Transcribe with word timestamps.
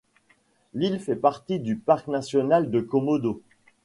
L'île 0.73 0.99
fait 0.99 1.15
partie 1.15 1.59
du 1.59 1.77
parc 1.77 2.07
national 2.07 2.71
de 2.71 2.81
Komodo. 2.81 3.43